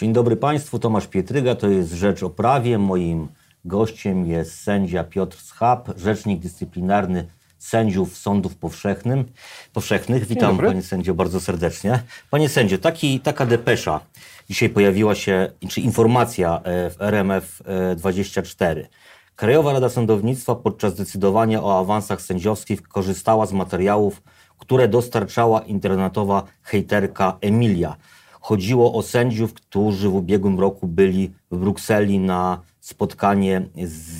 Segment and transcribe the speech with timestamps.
[0.00, 2.78] Dzień dobry Państwu, Tomasz Pietryga, to jest Rzecz o Prawie.
[2.78, 3.28] Moim
[3.64, 7.26] gościem jest sędzia Piotr Schab, rzecznik dyscyplinarny
[7.58, 9.24] sędziów sądów powszechnym,
[9.72, 10.26] powszechnych.
[10.26, 12.02] Witam Panie Sędzio bardzo serdecznie.
[12.30, 14.00] Panie Sędzio, taki, taka depesza
[14.48, 17.62] dzisiaj pojawiła się, czy informacja e, w RMF
[17.96, 18.88] 24.
[19.36, 24.22] Krajowa Rada Sądownictwa podczas decydowania o awansach sędziowskich korzystała z materiałów,
[24.58, 27.96] które dostarczała internetowa hejterka Emilia.
[28.40, 33.62] Chodziło o sędziów, którzy w ubiegłym roku byli w Brukseli na spotkanie,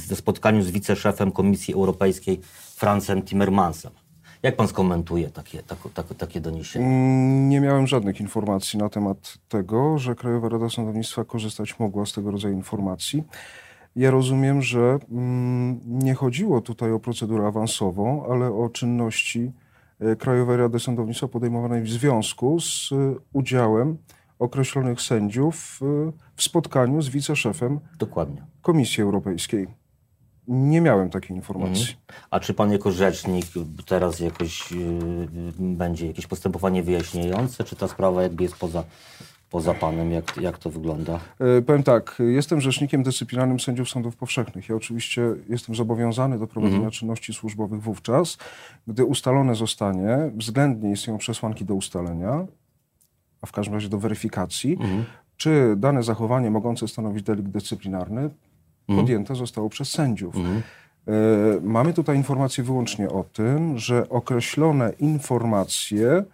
[0.06, 2.40] ze spotkaniu z wiceszefem Komisji Europejskiej
[2.76, 3.92] Francem Timmermansem.
[4.42, 6.40] Jak pan skomentuje takie, tak, tak, takie?
[6.76, 12.12] Mm, nie miałem żadnych informacji na temat tego, że Krajowa Rada Sądownictwa korzystać mogła z
[12.12, 13.24] tego rodzaju informacji.
[13.96, 19.52] Ja rozumiem, że mm, nie chodziło tutaj o procedurę awansową, ale o czynności
[20.18, 23.98] Krajowej Rady Sądownictwa podejmowanej w związku z e, udziałem
[24.38, 28.44] określonych sędziów e, w spotkaniu z wiceszefem Dokładnie.
[28.62, 29.66] Komisji Europejskiej.
[30.48, 31.82] Nie miałem takiej informacji.
[31.82, 32.22] Mhm.
[32.30, 33.46] A czy pan jako rzecznik
[33.86, 38.84] teraz jakoś yy, będzie jakieś postępowanie wyjaśniające, czy ta sprawa jakby jest poza,
[39.50, 40.12] poza panem?
[40.12, 41.20] Jak, jak to wygląda?
[41.40, 44.68] Yy, powiem tak, jestem rzecznikiem dyscyplinarnym sędziów sądów powszechnych.
[44.68, 46.92] Ja oczywiście jestem zobowiązany do prowadzenia mhm.
[46.92, 48.38] czynności służbowych wówczas,
[48.86, 52.46] gdy ustalone zostanie, względnie istnieją przesłanki do ustalenia,
[53.42, 55.04] a w każdym razie do weryfikacji, mhm.
[55.36, 58.30] czy dane zachowanie mogące stanowić delikt dyscyplinarny
[58.90, 59.06] Mhm.
[59.06, 60.36] podjęte zostało przez sędziów.
[60.36, 60.62] Mhm.
[61.08, 61.12] E,
[61.62, 66.24] mamy tutaj informacje wyłącznie o tym, że określone informacje e,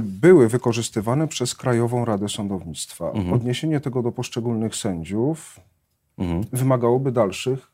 [0.00, 3.10] były wykorzystywane przez Krajową Radę Sądownictwa.
[3.10, 3.32] Mhm.
[3.32, 5.60] Odniesienie tego do poszczególnych sędziów
[6.18, 6.44] mhm.
[6.52, 7.70] wymagałoby dalszych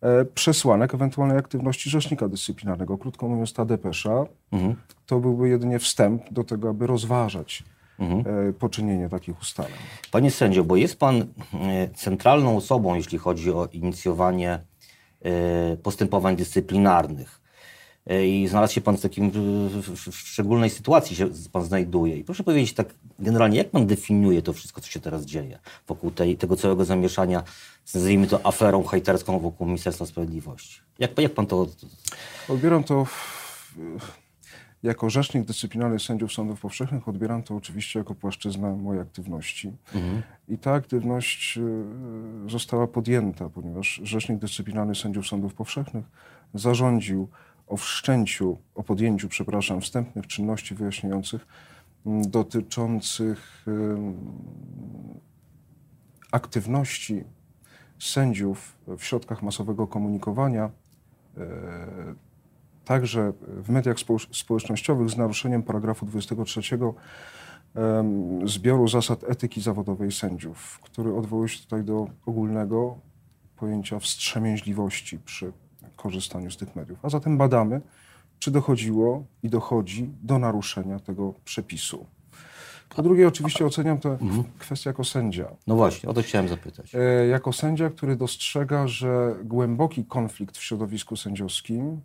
[0.00, 2.98] e, przesłanek ewentualnej aktywności rzecznika dyscyplinarnego.
[2.98, 4.76] Krótko mówiąc, ta depesza mhm.
[5.06, 7.64] to byłby jedynie wstęp do tego, aby rozważać
[7.98, 8.48] mhm.
[8.48, 9.72] E, poczynienie takich ustaleń.
[10.10, 11.24] Panie sędzio, bo jest pan e,
[11.94, 14.58] centralną osobą, jeśli chodzi o inicjowanie
[15.82, 17.40] postępowań dyscyplinarnych.
[18.06, 22.16] I znalazł się pan w takim w szczególnej sytuacji się pan znajduje.
[22.16, 26.10] I proszę powiedzieć tak generalnie, jak pan definiuje to wszystko, co się teraz dzieje wokół
[26.10, 27.42] tej, tego całego zamieszania,
[27.94, 30.80] nazwijmy to aferą hejterską wokół Ministerstwa Sprawiedliwości?
[30.98, 31.66] Jak, jak pan to...
[32.48, 33.44] Odbieram to w
[34.84, 39.72] jako rzecznik dyscyplinarny sędziów sądów powszechnych odbieram to oczywiście jako płaszczyznę mojej aktywności.
[39.94, 40.22] Mhm.
[40.48, 41.58] I ta aktywność
[42.46, 46.04] y, została podjęta, ponieważ rzecznik dyscyplinarny sędziów sądów powszechnych
[46.54, 47.28] zarządził
[47.66, 51.46] o wszczęciu, o podjęciu, przepraszam, wstępnych czynności wyjaśniających
[52.06, 53.66] mm, dotyczących
[56.32, 57.24] aktywności
[57.98, 60.70] sędziów w środkach masowego komunikowania
[61.36, 61.40] e,
[62.84, 63.96] także w mediach
[64.32, 66.60] społecznościowych z naruszeniem paragrafu 23
[68.44, 72.98] zbioru zasad etyki zawodowej sędziów, który odwołuje się tutaj do ogólnego
[73.56, 75.52] pojęcia wstrzemięźliwości przy
[76.04, 76.98] korzystaniu z tych mediów.
[77.02, 77.80] A zatem badamy,
[78.38, 82.06] czy dochodziło i dochodzi do naruszenia tego przepisu.
[82.96, 84.44] Po drugie, oczywiście oceniam tę mhm.
[84.58, 85.48] kwestię jako sędzia.
[85.66, 86.94] No właśnie, o to chciałem zapytać.
[86.94, 92.00] E, jako sędzia, który dostrzega, że głęboki konflikt w środowisku sędziowskim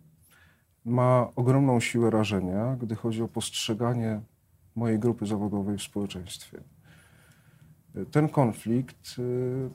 [0.84, 4.20] ma ogromną siłę rażenia, gdy chodzi o postrzeganie
[4.76, 6.58] mojej grupy zawodowej w społeczeństwie.
[8.10, 9.70] Ten konflikt y,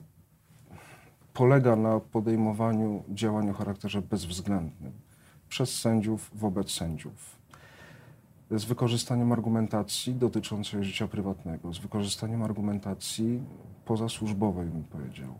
[1.36, 4.92] polega na podejmowaniu działań o charakterze bezwzględnym
[5.48, 7.36] przez sędziów wobec sędziów.
[8.50, 13.42] Z wykorzystaniem argumentacji dotyczącej życia prywatnego, z wykorzystaniem argumentacji
[13.84, 15.38] pozasłużbowej, bym powiedział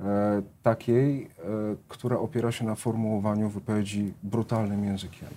[0.00, 1.28] E, takiej, e,
[1.88, 5.28] która opiera się na formułowaniu wypowiedzi brutalnym językiem.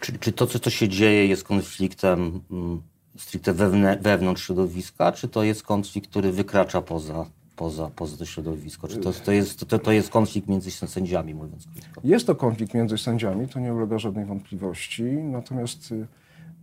[0.00, 2.82] Czy, czy to, co, się dzieje, jest konfliktem mm,
[3.16, 3.54] stricte
[4.00, 7.26] wewnątrz środowiska, czy to jest konflikt, który wykracza poza,
[7.58, 8.88] poza, poza to środowisko?
[8.88, 12.00] Czy to, to, jest, to, to jest konflikt między sędziami, mówiąc krótko?
[12.04, 16.06] Jest to konflikt między sędziami, to nie ulega żadnej wątpliwości, natomiast y,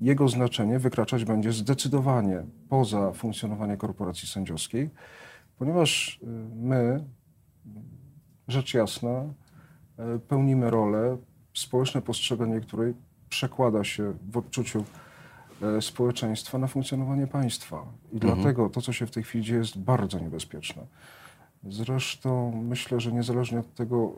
[0.02, 4.90] jego znaczenie wykraczać będzie zdecydowanie poza funkcjonowanie korporacji sędziowskiej
[5.60, 7.04] ponieważ y, my,
[8.48, 9.24] rzecz jasna,
[10.16, 11.18] y, pełnimy rolę,
[11.54, 12.94] społeczne postrzeganie której
[13.30, 14.86] przekłada się w odczuciu
[15.82, 17.86] społeczeństwa na funkcjonowanie państwa.
[18.12, 18.34] I mhm.
[18.34, 20.86] dlatego to, co się w tej chwili dzieje, jest bardzo niebezpieczne.
[21.70, 24.14] Zresztą myślę, że niezależnie od tego,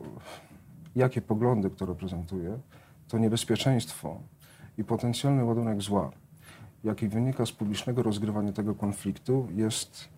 [0.95, 2.59] jakie poglądy kto reprezentuje,
[3.07, 4.19] to niebezpieczeństwo
[4.77, 6.11] i potencjalny ładunek zła,
[6.83, 10.09] jaki wynika z publicznego rozgrywania tego konfliktu, jest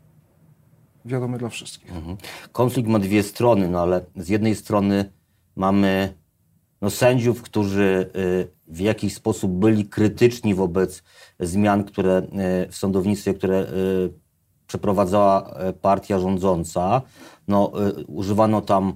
[1.05, 1.95] wiadomy dla wszystkich.
[1.95, 2.17] Mhm.
[2.51, 5.11] Konflikt ma dwie strony, no ale z jednej strony
[5.55, 6.13] mamy
[6.81, 11.03] no, sędziów, którzy y, w jakiś sposób byli krytyczni wobec
[11.39, 14.13] zmian, które y, w sądownictwie, które y,
[14.67, 17.01] przeprowadzała partia rządząca.
[17.47, 17.71] No,
[18.07, 18.93] używano tam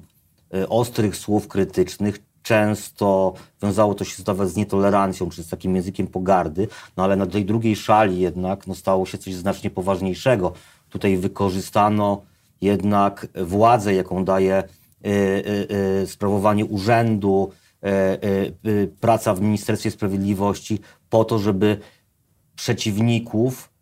[0.69, 6.67] ostrych słów krytycznych, często wiązało to się nawet z nietolerancją, czy z takim językiem pogardy,
[6.97, 10.53] no ale na tej drugiej szali jednak no, stało się coś znacznie poważniejszego.
[10.89, 12.21] Tutaj wykorzystano
[12.61, 17.51] jednak władzę, jaką daje y, y, y, sprawowanie urzędu,
[18.99, 21.79] praca w Ministerstwie Sprawiedliwości, po to, żeby
[22.55, 23.73] przeciwników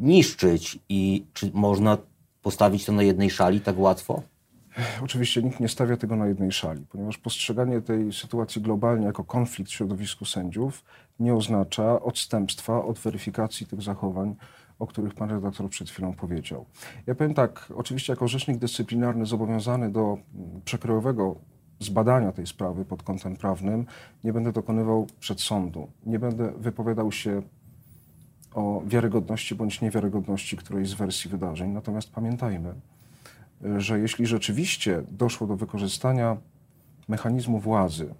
[0.00, 0.78] niszczyć.
[0.88, 1.98] I czy można
[2.42, 4.22] postawić to na jednej szali tak łatwo?
[5.04, 9.70] Oczywiście nikt nie stawia tego na jednej szali, ponieważ postrzeganie tej sytuacji globalnie jako konflikt
[9.70, 10.84] w środowisku sędziów
[11.20, 14.36] nie oznacza odstępstwa od weryfikacji tych zachowań,
[14.78, 16.66] o których pan redaktor przed chwilą powiedział.
[17.06, 21.36] Ja powiem tak, oczywiście jako rzecznik dyscyplinarny zobowiązany do mm, przekrojowego
[21.80, 23.86] zbadania tej sprawy pod kątem prawnym
[24.24, 25.88] nie będę dokonywał przed sądu.
[26.06, 27.42] Nie będę wypowiadał się
[28.54, 31.70] o wiarygodności bądź niewiarygodności którejś z wersji wydarzeń.
[31.70, 32.74] Natomiast pamiętajmy,
[33.76, 36.36] że jeśli rzeczywiście doszło do wykorzystania
[37.08, 38.14] mechanizmu władzy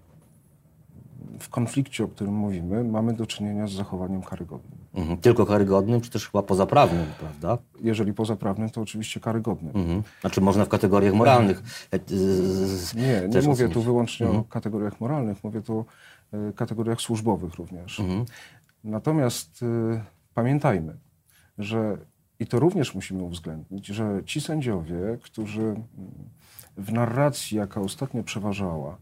[1.39, 4.79] w konflikcie, o którym mówimy, mamy do czynienia z zachowaniem karygodnym.
[4.95, 5.19] Mhm.
[5.19, 7.59] Tylko karygodnym, czy też chyba pozaprawnym, prawda?
[7.81, 9.77] Jeżeli pozaprawnym, to oczywiście karygodnym.
[9.77, 10.03] Mhm.
[10.21, 11.63] Znaczy można w kategoriach moralnych.
[11.93, 11.99] E,
[12.97, 14.43] nie, nie mówię tu wyłącznie mhm.
[14.43, 15.85] o kategoriach moralnych, mówię tu o
[16.49, 18.01] e, kategoriach służbowych również.
[18.01, 18.25] Mhm.
[18.85, 20.01] Natomiast y,
[20.35, 20.97] pamiętajmy,
[21.59, 21.99] że
[22.39, 25.85] i to również musimy uwzględnić, że ci sędziowie, którzy mm,
[26.77, 28.99] w narracji, jaka ostatnio przeważała,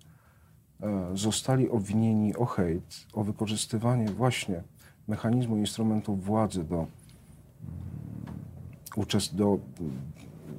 [1.15, 4.63] zostali obwinieni o hejt, o wykorzystywanie właśnie
[5.09, 6.89] mechanizmu instrumentów władzy do, mm,
[9.33, 9.61] do mm,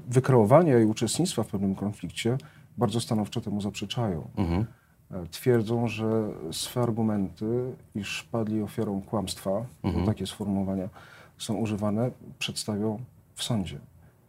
[0.07, 2.37] wykreowania i uczestnictwa w pewnym konflikcie,
[2.77, 4.29] bardzo stanowczo temu zaprzeczają.
[4.37, 4.65] Mhm.
[5.11, 10.05] E, twierdzą, że swe argumenty, iż padli ofiarą kłamstwa, mhm.
[10.05, 10.89] takie sformułowania
[11.37, 12.99] są używane, przedstawią
[13.35, 13.79] w sądzie,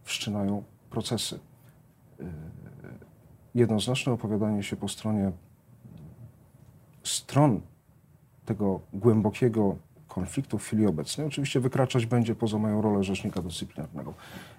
[0.02, 1.38] wszczynają procesy.
[2.18, 2.26] Yy,
[3.54, 5.32] jednoznaczne opowiadanie się po stronie
[7.26, 7.60] stron
[8.44, 9.76] tego głębokiego
[10.08, 14.14] konfliktu w chwili obecnej oczywiście wykraczać będzie poza moją rolę rzecznika dyscyplinarnego.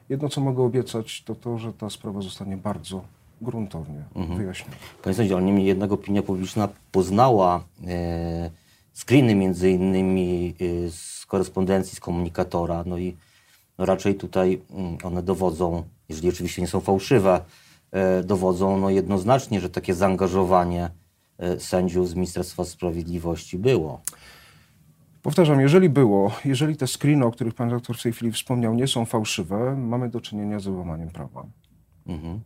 [0.09, 3.01] Jedno, co mogę obiecać, to to, że ta sprawa zostanie bardzo
[3.41, 4.39] gruntownie mhm.
[4.39, 4.75] wyjaśniona.
[5.03, 8.51] Panie sędzio, ale niemniej jednak opinia publiczna poznała e,
[8.93, 12.83] screeny między innymi e, z korespondencji, z komunikatora.
[12.85, 13.15] No i
[13.77, 17.41] no raczej tutaj mm, one dowodzą, jeżeli oczywiście nie są fałszywe,
[17.91, 20.89] e, dowodzą no jednoznacznie, że takie zaangażowanie
[21.59, 24.01] sędziów z Ministerstwa Sprawiedliwości było.
[25.21, 28.87] Powtarzam, jeżeli było, jeżeli te screeny, o których pan doktor w tej chwili wspomniał, nie
[28.87, 31.45] są fałszywe, mamy do czynienia z wyłamaniem prawa.
[32.07, 32.39] Mhm.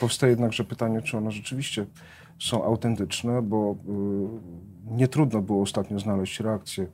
[0.00, 1.86] Powstaje jednakże pytanie, czy one rzeczywiście
[2.38, 3.76] są autentyczne, bo
[4.88, 6.86] y, nie trudno było ostatnio znaleźć reakcję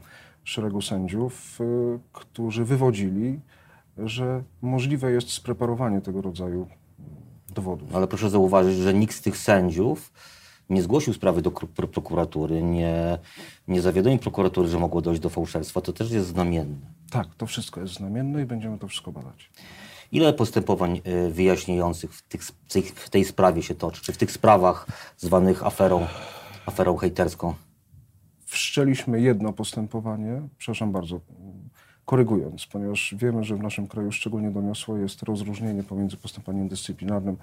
[0.44, 1.64] szeregu sędziów, y,
[2.12, 3.41] którzy wywodzili,
[3.99, 6.67] że możliwe jest spreparowanie tego rodzaju
[7.55, 7.96] dowodów.
[7.96, 10.12] Ale proszę zauważyć, że nikt z tych sędziów
[10.70, 13.19] nie zgłosił sprawy do prokuratury, nie,
[13.69, 15.81] nie zawiadomił prokuratury, że mogło dojść do fałszerstwa.
[15.81, 16.76] To też jest znamienne.
[17.11, 19.50] Tak, to wszystko jest znamienne i będziemy to wszystko badać.
[20.12, 22.22] Ile postępowań y, wyjaśniających w,
[22.69, 24.02] tych, w tej sprawie się toczy?
[24.02, 24.87] Czy w tych sprawach
[25.19, 26.06] zwanych aferą,
[26.67, 27.55] aferą hejterską?
[28.55, 31.20] wszczęliśmy jedno postępowanie, przepraszam bardzo,
[32.05, 37.36] korygując, ponieważ wiemy, że w naszym kraju szczególnie doniosłe jest rozróżnienie pomiędzy postępowaniem dyscyplinarnym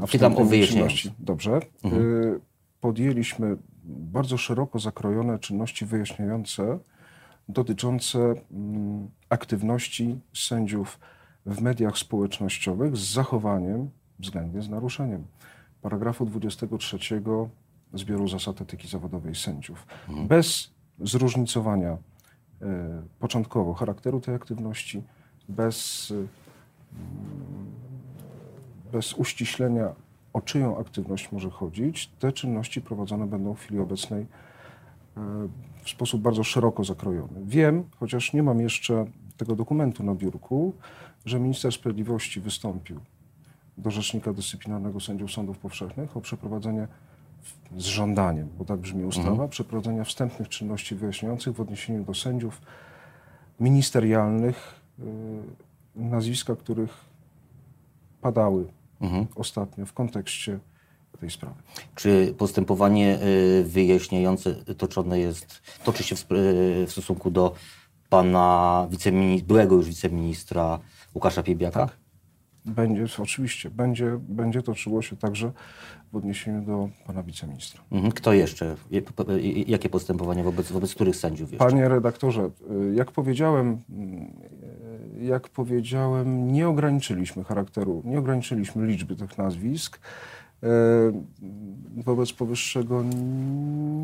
[0.00, 1.12] a wstępnymi czynności.
[1.18, 1.60] Dobrze.
[1.84, 2.02] Mhm.
[2.02, 2.40] Y,
[2.80, 6.78] podjęliśmy bardzo szeroko zakrojone czynności wyjaśniające
[7.48, 11.00] dotyczące mm, aktywności sędziów
[11.46, 15.24] w mediach społecznościowych z zachowaniem, względnie z naruszeniem
[15.82, 16.98] paragrafu 23
[17.94, 19.86] zbioru zasad etyki zawodowej sędziów.
[20.08, 20.28] Mhm.
[20.28, 21.96] Bez zróżnicowania y,
[23.18, 25.02] początkowo charakteru tej aktywności,
[25.48, 26.26] bez, y,
[28.92, 29.94] bez uściślenia,
[30.32, 34.26] o czyją aktywność może chodzić, te czynności prowadzone będą w chwili obecnej y,
[35.82, 37.40] w sposób bardzo szeroko zakrojony.
[37.44, 39.06] Wiem, chociaż nie mam jeszcze
[39.36, 40.74] tego dokumentu na biurku,
[41.24, 43.00] że minister sprawiedliwości wystąpił
[43.78, 46.88] do Rzecznika Dyscyplinarnego Sędziów Sądów Powszechnych o przeprowadzenie
[47.76, 49.48] z żądaniem, bo tak brzmi ustawa, mhm.
[49.48, 52.62] przeprowadzenia wstępnych czynności wyjaśniających w odniesieniu do sędziów
[53.60, 55.02] ministerialnych, y,
[55.96, 57.04] nazwiska których
[58.20, 58.66] padały
[59.00, 59.26] mhm.
[59.34, 60.58] ostatnio w kontekście
[61.20, 61.62] tej sprawy.
[61.94, 67.54] Czy postępowanie y, wyjaśniające toczone jest, toczy się w, y, w stosunku do
[68.08, 70.78] pana wiceministra, byłego już wiceministra
[71.14, 71.86] Łukasza Piebiaka?
[71.86, 71.96] Tak.
[72.64, 75.52] Będzie, oczywiście, będzie, będzie toczyło się także
[76.12, 77.82] w odniesieniu do pana wiceministra.
[77.90, 78.12] Mhm.
[78.12, 78.76] Kto jeszcze?
[79.66, 81.66] Jakie postępowanie wobec, wobec których sędziów jeszcze?
[81.66, 82.50] Panie redaktorze,
[82.94, 83.78] jak powiedziałem,
[85.20, 90.00] jak powiedziałem, nie ograniczyliśmy charakteru, nie ograniczyliśmy liczby tych nazwisk.
[90.62, 90.66] E,
[91.96, 93.04] wobec powyższego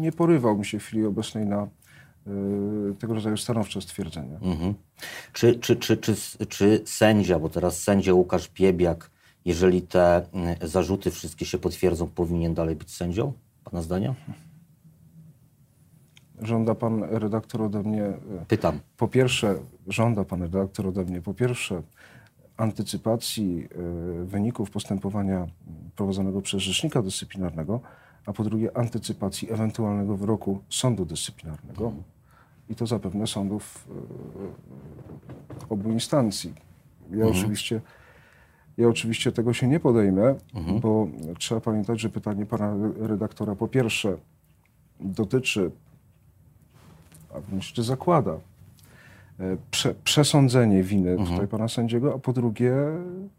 [0.00, 1.68] nie porywał mi się w chwili obecnej na
[2.98, 4.38] tego rodzaju stanowcze stwierdzenia.
[4.42, 4.74] Mhm.
[5.32, 6.16] Czy, czy, czy, czy,
[6.48, 9.10] czy sędzia, bo teraz sędzia Łukasz Piebiak,
[9.44, 13.32] jeżeli te mm, zarzuty wszystkie się potwierdzą, powinien dalej być sędzią?
[13.64, 14.14] Pana zdania?
[16.42, 18.04] Żąda pan redaktor ode mnie.
[18.04, 18.16] E,
[18.48, 18.80] Pytam.
[18.96, 19.54] Po pierwsze,
[19.86, 21.82] żąda pan redaktor ode mnie, po pierwsze,
[22.56, 23.68] antycypacji
[24.22, 25.46] e, wyników postępowania
[25.96, 27.80] prowadzonego przez rzecznika dyscyplinarnego,
[28.26, 31.92] a po drugie, antycypacji ewentualnego wyroku sądu dyscyplinarnego.
[32.68, 33.88] I to zapewne sądów
[35.60, 36.54] e, obu instancji.
[37.10, 37.30] Ja mhm.
[37.30, 37.80] oczywiście.
[38.76, 40.80] Ja oczywiście tego się nie podejmę, mhm.
[40.80, 44.16] bo trzeba pamiętać, że pytanie pana redaktora po pierwsze
[45.00, 45.70] dotyczy
[47.36, 48.32] a wręcz czy zakłada
[49.40, 51.28] e, prze, przesądzenie winy mhm.
[51.28, 52.72] tutaj pana sędziego, a po drugie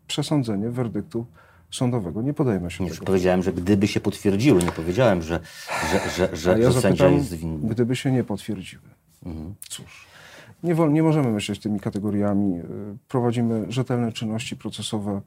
[0.07, 1.25] przesądzenie werdyktu
[1.71, 2.21] sądowego.
[2.21, 3.05] Nie podejmę się nie, tego.
[3.05, 5.39] Powiedziałem, że gdyby się potwierdziły, nie powiedziałem, że,
[5.91, 7.69] że, że, że, ja że sędzia jest winny.
[7.69, 8.81] Gdyby się nie potwierdziły.
[9.25, 9.55] Mhm.
[9.69, 10.07] Cóż,
[10.63, 12.55] nie, nie możemy myśleć tymi kategoriami.
[12.59, 12.63] E,
[13.07, 15.21] prowadzimy rzetelne czynności procesowe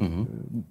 [0.00, 0.26] mhm.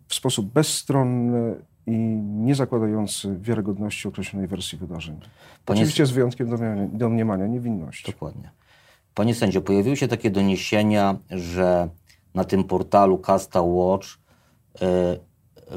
[0.08, 1.56] w sposób bezstronny
[1.90, 5.20] i nie zakładający wiarygodności określonej wersji wydarzeń.
[5.66, 5.82] Panie...
[5.82, 6.50] Oczywiście z wyjątkiem
[6.94, 8.12] domniemania niewinności.
[8.12, 8.52] Dokładnie.
[9.16, 11.90] Panie sędzio, pojawiły się takie doniesienia, że
[12.34, 14.80] na tym portalu Casta Watch y,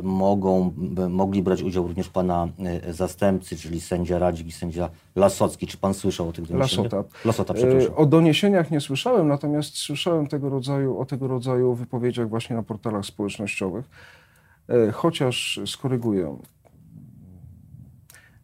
[0.02, 0.72] mogą,
[1.08, 2.48] mogli brać udział również pana
[2.88, 5.66] y, zastępcy, czyli sędzia Radzik i sędzia Lasocki.
[5.66, 6.92] Czy pan słyszał o tych doniesieniach?
[6.92, 7.08] Lasota.
[7.24, 7.94] Lasota, przepraszam.
[7.96, 13.06] O doniesieniach nie słyszałem, natomiast słyszałem tego rodzaju, o tego rodzaju wypowiedziach właśnie na portalach
[13.06, 13.84] społecznościowych.
[14.72, 16.36] E, chociaż skoryguję.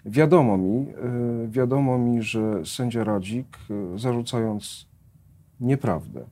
[0.04, 3.58] Wiadomo mi, e, wiadomo mi, że sędzia Radzik,
[3.94, 4.86] e, zarzucając
[5.60, 6.24] nieprawdę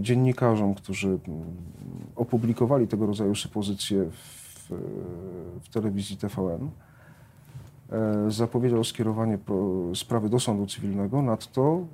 [0.00, 1.18] dziennikarzom, którzy
[2.16, 4.72] opublikowali tego rodzaju supozycje w,
[5.62, 6.70] w telewizji TVN,
[8.28, 9.38] zapowiedział skierowanie
[9.94, 11.22] sprawy do sądu cywilnego.
[11.22, 11.86] Nadto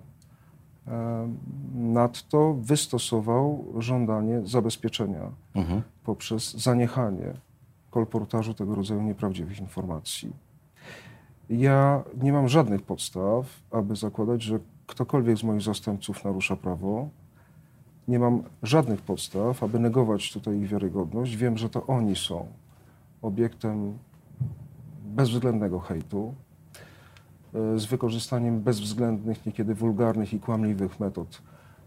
[1.74, 5.82] Nadto wystosował żądanie zabezpieczenia mhm.
[6.04, 7.34] poprzez zaniechanie
[7.90, 10.32] kolportażu tego rodzaju nieprawdziwych informacji.
[11.50, 17.08] Ja nie mam żadnych podstaw, aby zakładać, że ktokolwiek z moich zastępców narusza prawo.
[18.08, 21.36] Nie mam żadnych podstaw, aby negować tutaj ich wiarygodność.
[21.36, 22.46] Wiem, że to oni są
[23.22, 23.98] obiektem
[25.04, 26.34] bezwzględnego hejtu.
[27.54, 31.42] E, z wykorzystaniem bezwzględnych, niekiedy wulgarnych i kłamliwych metod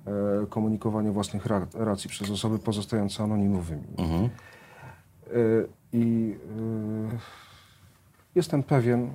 [0.06, 0.12] e,
[0.50, 3.84] komunikowania własnych racji przez osoby pozostające anonimowymi.
[3.98, 4.24] Mhm.
[4.24, 4.30] E,
[5.94, 6.36] I
[8.36, 9.12] jestem pewien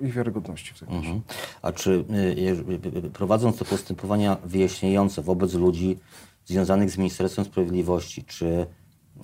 [0.00, 1.20] ich wiarygodności w tym mhm.
[1.62, 2.04] A czy
[3.12, 5.98] prowadząc te postępowania wyjaśniające wobec ludzi
[6.44, 8.66] związanych z Ministerstwem Sprawiedliwości, czy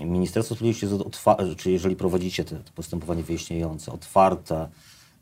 [0.00, 4.68] Ministerstwo Sprawiedliwości jest czy jeżeli prowadzicie te, te postępowania wyjaśniające, otwarte,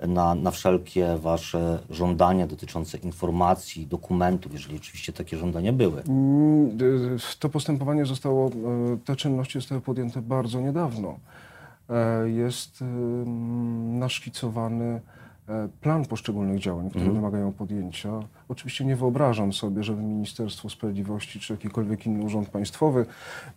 [0.07, 6.03] na, na wszelkie Wasze żądania dotyczące informacji, dokumentów, jeżeli oczywiście takie żądania były?
[6.03, 6.79] Mm,
[7.39, 8.51] to postępowanie zostało, e,
[9.05, 11.19] te czynności zostały podjęte bardzo niedawno.
[11.91, 12.85] E, jest
[13.99, 15.01] naszkicowany
[15.49, 17.21] e, plan poszczególnych działań, które mhm.
[17.21, 18.11] wymagają podjęcia.
[18.49, 23.07] Oczywiście nie wyobrażam sobie, żeby Ministerstwo Sprawiedliwości czy jakikolwiek inny urząd państwowy,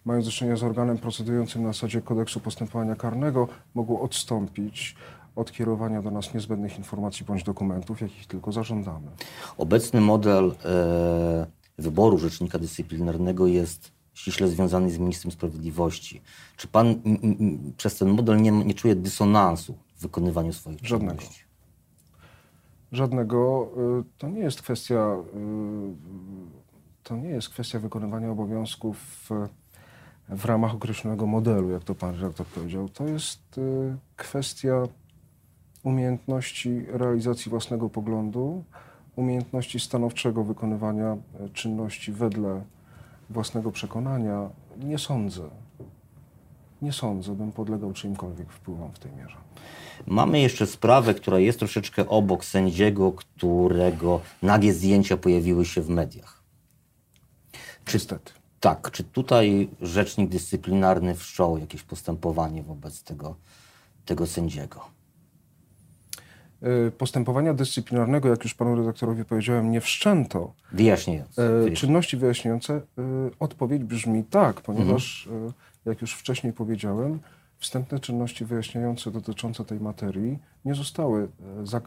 [0.06, 4.96] mając do czynienia z organem procedującym na zasadzie kodeksu postępowania karnego, mogło odstąpić
[5.36, 9.08] od kierowania do nas niezbędnych informacji bądź dokumentów, jakich tylko zażądamy.
[9.58, 11.48] Obecny model e,
[11.78, 16.22] wyboru rzecznika dyscyplinarnego jest ściśle związany z ministrem sprawiedliwości.
[16.58, 21.18] Czy pan m, m, przez ten model nie, nie czuje dysonansu w wykonywaniu swoich Żadnego.
[21.18, 21.44] czynności?
[22.92, 23.70] Żadnego.
[24.00, 24.96] E, to nie jest kwestia.
[24.96, 25.24] E,
[27.04, 29.30] to nie jest kwestia wykonywania obowiązków w,
[30.30, 32.90] w ramach określonego modelu, jak to pan redaktor powiedział.
[32.90, 34.84] To jest e, kwestia
[35.84, 38.64] umiejętności realizacji własnego poglądu,
[39.16, 42.62] umiejętności stanowczego wykonywania e, czynności wedle
[43.30, 45.50] własnego przekonania, nie sądzę.
[46.82, 49.36] Nie sądzę, bym podlegał czyimkolwiek wpływom w tej mierze.
[50.08, 56.44] Mamy jeszcze sprawę, która jest troszeczkę obok sędziego, którego nagie zdjęcia pojawiły się w mediach.
[57.86, 58.32] Czy, Niestety.
[58.60, 63.36] Tak, czy tutaj rzecznik dyscyplinarny wszczął jakieś postępowanie wobec tego,
[64.06, 64.86] tego sędziego?
[66.64, 70.54] E, postępowania dyscyplinarnego, jak już panu redaktorowi powiedziałem, nie wszczęto.
[70.72, 71.72] Wyjaśniające.
[71.74, 72.74] Czynności wyjaśniające.
[72.74, 72.82] E,
[73.40, 75.54] odpowiedź brzmi tak, ponieważ, mhm.
[75.86, 77.20] jak już wcześniej powiedziałem,
[77.58, 81.28] wstępne czynności wyjaśniające dotyczące tej materii nie zostały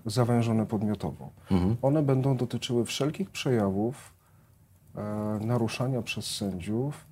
[0.07, 1.31] zawężone podmiotowo.
[1.51, 1.77] Mhm.
[1.83, 4.15] One będą dotyczyły wszelkich przejawów
[5.41, 7.07] naruszania przez sędziów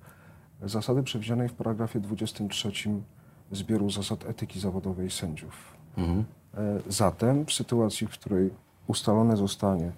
[0.63, 2.71] zasady przewidzianej w paragrafie 23
[3.51, 5.73] zbioru zasad etyki zawodowej sędziów.
[5.97, 6.25] Mhm.
[6.89, 8.49] Zatem w sytuacji, w której
[8.87, 9.91] ustalone zostanie,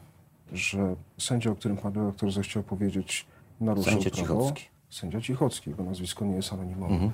[0.53, 3.25] że sędzia, o którym pan redaktor zechciał powiedzieć,
[3.61, 4.63] naruszył sędzia prawo, Cichocki.
[4.89, 7.11] sędzia Cichocki, jego nazwisko nie jest anonimowe, mhm.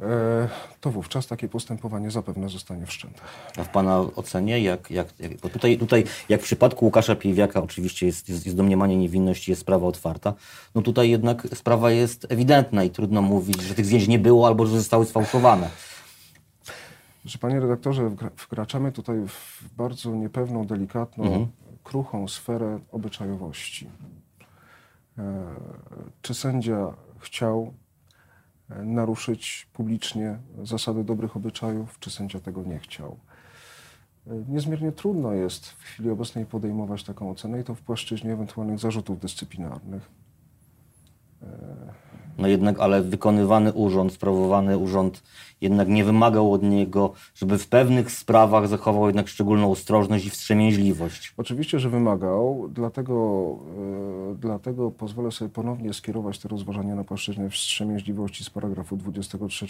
[0.00, 0.48] E,
[0.80, 3.20] to wówczas takie postępowanie zapewne zostanie wszczęte.
[3.56, 7.62] A w Pana ocenie, jak, jak, jak bo tutaj, tutaj jak w przypadku Łukasza Piewiaka
[7.62, 10.34] oczywiście jest, jest, jest domniemanie niewinności, jest sprawa otwarta,
[10.74, 14.66] no tutaj jednak sprawa jest ewidentna i trudno mówić, że tych zdjęć nie było albo
[14.66, 15.68] że zostały sfałszowane.
[17.24, 21.46] Że panie redaktorze, wkraczamy tutaj w bardzo niepewną, delikatną, mhm.
[21.84, 23.90] kruchą sferę obyczajowości.
[25.18, 25.46] E,
[26.22, 27.74] czy sędzia chciał
[28.68, 33.16] naruszyć publicznie zasady dobrych obyczajów, czy sędzia tego nie chciał.
[34.48, 39.20] Niezmiernie trudno jest w chwili obecnej podejmować taką ocenę i to w płaszczyźnie ewentualnych zarzutów
[39.20, 40.19] dyscyplinarnych.
[42.40, 45.22] No jednak, ale wykonywany urząd, sprawowany urząd
[45.60, 51.34] jednak nie wymagał od niego, żeby w pewnych sprawach zachował jednak szczególną ostrożność i wstrzemięźliwość.
[51.36, 53.56] Oczywiście, że wymagał, dlatego,
[54.28, 59.66] yy, dlatego pozwolę sobie ponownie skierować te rozważania na płaszczyznę wstrzemięźliwości z paragrafu 23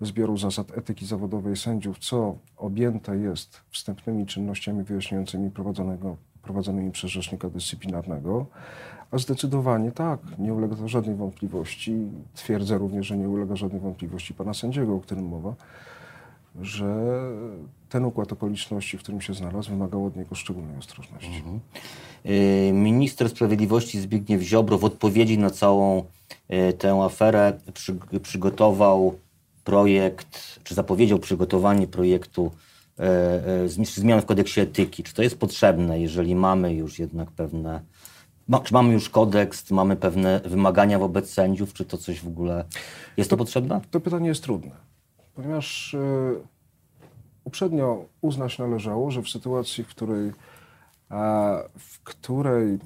[0.00, 7.50] zbioru zasad etyki zawodowej sędziów, co objęte jest wstępnymi czynnościami wyjaśniającymi prowadzonego prowadzonymi przez rzecznika
[7.50, 8.46] dyscyplinarnego,
[9.14, 11.96] a zdecydowanie tak, nie ulega to żadnej wątpliwości.
[12.34, 15.54] Twierdzę również, że nie ulega żadnej wątpliwości pana sędziego, o którym mowa,
[16.60, 17.20] że
[17.88, 21.36] ten układ okoliczności, w którym się znalazł, wymagał od niego szczególnej ostrożności.
[21.36, 21.60] Mhm.
[22.26, 26.04] Y, minister Sprawiedliwości Zbigniew Ziobro w odpowiedzi na całą
[26.50, 29.18] y, tę aferę przy, przygotował
[29.64, 32.50] projekt, czy zapowiedział przygotowanie projektu
[33.64, 35.02] y, zmian w kodeksie etyki.
[35.02, 37.80] Czy to jest potrzebne, jeżeli mamy już jednak pewne
[38.64, 42.64] czy mamy już kodeks, mamy pewne wymagania wobec sędziów, czy to coś w ogóle
[43.16, 43.80] jest to, to potrzebne?
[43.90, 44.70] To pytanie jest trudne,
[45.34, 46.42] ponieważ yy,
[47.44, 50.32] uprzednio uznać należało, że w sytuacji, w której,
[51.78, 52.78] w której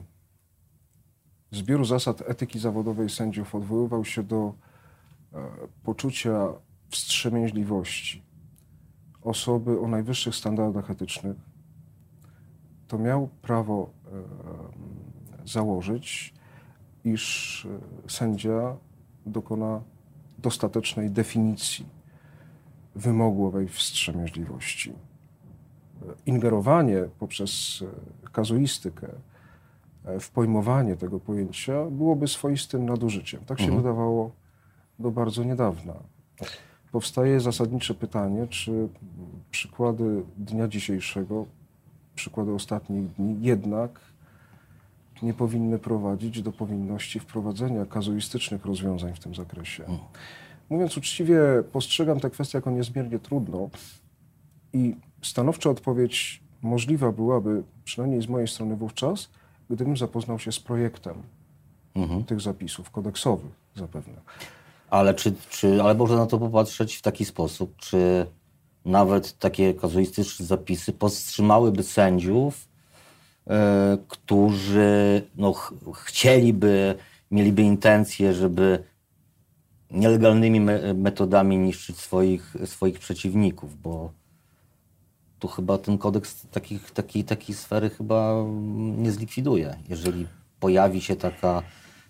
[1.51, 4.53] zbiór zasad etyki zawodowej sędziów odwoływał się do
[5.33, 5.38] e,
[5.83, 6.49] poczucia
[6.88, 8.23] wstrzemięźliwości
[9.23, 11.37] osoby o najwyższych standardach etycznych,
[12.88, 13.90] to miał prawo
[15.48, 16.34] założyć,
[17.04, 17.66] iż
[18.06, 18.76] e, sędzia
[19.26, 19.80] dokona
[20.38, 21.87] dostatecznej definicji
[22.94, 24.92] wymogu owej wstrzemięźliwości.
[26.26, 27.84] Ingerowanie poprzez
[28.26, 29.08] e, kazuistykę
[30.04, 33.44] e, w pojmowanie tego pojęcia byłoby swoistym nadużyciem.
[33.44, 33.82] Tak się mhm.
[33.82, 34.30] wydawało
[34.98, 35.94] do bardzo niedawna.
[36.92, 38.88] Powstaje zasadnicze pytanie, czy
[39.50, 41.46] przykłady dnia dzisiejszego,
[42.14, 44.00] przykłady ostatnich dni jednak
[45.22, 49.85] nie powinny prowadzić do powinności wprowadzenia kazuistycznych rozwiązań w tym zakresie.
[49.85, 49.98] Mm.
[50.70, 51.40] Mówiąc uczciwie,
[51.72, 53.70] postrzegam tę kwestię jako niezmiernie trudną
[54.72, 59.28] i stanowcza odpowiedź możliwa byłaby, przynajmniej z mojej strony wówczas,
[59.70, 61.14] gdybym zapoznał się z projektem
[61.94, 62.24] mhm.
[62.24, 64.14] tych zapisów kodeksowych zapewne.
[64.90, 68.26] Ale, czy, czy, ale można na to popatrzeć w taki sposób, czy
[68.85, 72.67] nawet takie kazuistyczne zapisy powstrzymałyby sędziów
[74.08, 76.94] którzy no, ch chcieliby,
[77.30, 78.84] mieliby intencję, żeby
[79.90, 84.12] nielegalnymi me metodami niszczyć swoich, swoich przeciwników, bo
[85.38, 88.34] tu chyba ten kodeks takich, takiej, takiej sfery chyba
[88.76, 89.76] nie zlikwiduje.
[89.88, 90.26] Jeżeli
[90.61, 91.62] pojawi się taka,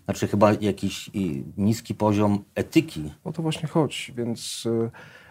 [0.05, 1.09] znaczy chyba jakiś
[1.57, 3.13] niski poziom etyki.
[3.23, 5.28] O to właśnie chodzi, więc e, E,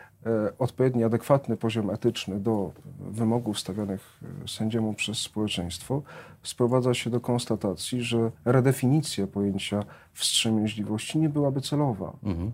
[0.59, 6.03] odpowiedni, adekwatny poziom etyczny do wymogów stawianych e, sędziemu przez społeczeństwo,
[6.43, 12.17] sprowadza się do konstatacji, że redefinicja pojęcia wstrzemięźliwości nie byłaby celowa.
[12.23, 12.53] Mhm.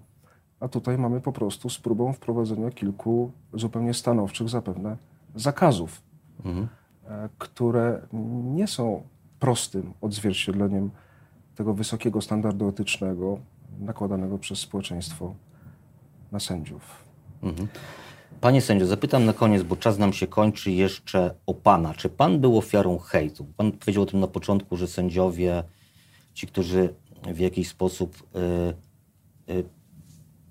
[0.61, 4.96] A tutaj mamy po prostu z próbą wprowadzenia kilku zupełnie stanowczych zapewne
[5.35, 6.03] zakazów,
[6.44, 6.68] mhm.
[7.09, 8.07] E, które
[8.44, 9.03] nie są
[9.38, 10.90] prostym odzwierciedleniem
[11.55, 13.38] tego wysokiego standardu etycznego
[13.81, 15.35] nakładanego przez społeczeństwo
[16.33, 17.03] na sędziów.
[18.40, 21.94] Panie sędzio, zapytam na koniec, bo czas nam się kończy jeszcze o pana.
[21.94, 23.46] Czy pan był ofiarą hejtu?
[23.57, 25.64] Pan powiedział o tym na początku, że sędziowie,
[26.35, 26.94] ci, którzy
[27.33, 28.22] w jakiś sposób
[29.48, 29.64] y, y,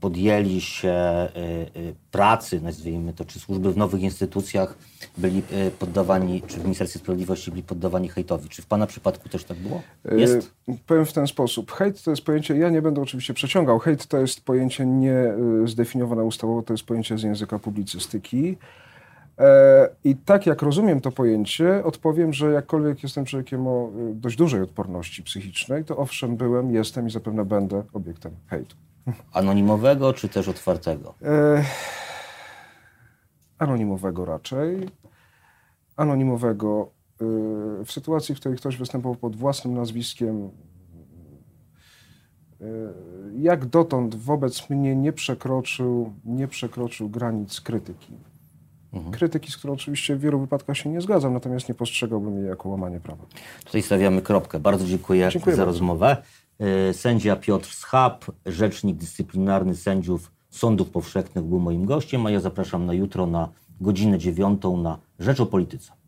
[0.04, 0.94] podjęli się
[1.76, 4.76] y, y, pracy, nazwijmy to, czy służby w nowych instytucjach
[5.18, 8.50] byli y, poddawani, czy w Ministerstwie Sprawiedliwości byli poddawani hejtowi.
[8.50, 9.82] Czy w Pana przypadku też tak było?
[10.12, 10.52] Jest?
[10.88, 11.72] Powiem w ten sposób.
[11.72, 15.34] Hejt to jest pojęcie, ja nie będę oczywiście przeciągał, hejt to jest pojęcie nie
[15.66, 18.58] zdefiniowane ustawowo, to jest pojęcie z języka publicystyki.
[19.40, 24.62] E, I tak jak rozumiem to pojęcie, odpowiem, że jakkolwiek jestem człowiekiem o dość dużej
[24.62, 28.76] odporności psychicznej, to owszem byłem, jestem i zapewne będę obiektem hejtu.
[29.34, 31.14] Anonimowego czy też otwartego?
[31.22, 31.64] E,
[33.58, 34.90] anonimowego raczej.
[35.96, 36.90] Anonimowego
[37.22, 40.50] y, w sytuacji, w której ktoś występował pod własnym nazwiskiem,
[42.62, 42.66] y,
[43.38, 48.14] jak dotąd wobec mnie nie przekroczył, nie przekroczył granic krytyki.
[49.12, 52.70] Krytyki, z którą oczywiście w wielu wypadkach się nie zgadzam, natomiast nie postrzegałbym jej jako
[52.70, 53.26] łamanie prawa.
[53.66, 54.60] Tutaj stawiamy kropkę.
[54.60, 55.72] Bardzo dziękuję, Dziękuję za bardzo.
[55.80, 56.18] rozmowę.
[56.64, 62.86] E, Sędzia Piotr Schab, rzecznik dyscyplinarny sędziów sądów powszechnych był moim gościem, a ja zapraszam
[62.86, 63.50] na jutro na
[63.82, 66.03] godzinę dziewiątą na Rzecz o Polityce.